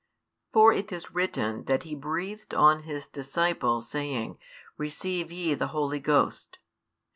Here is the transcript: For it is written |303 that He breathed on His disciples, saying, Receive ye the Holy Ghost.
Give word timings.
For 0.51 0.73
it 0.73 0.91
is 0.91 1.13
written 1.13 1.61
|303 1.61 1.65
that 1.67 1.83
He 1.83 1.93
breathed 1.93 2.55
on 2.55 2.79
His 2.81 3.05
disciples, 3.05 3.87
saying, 3.87 4.39
Receive 4.75 5.31
ye 5.31 5.53
the 5.53 5.67
Holy 5.67 5.99
Ghost. 5.99 6.57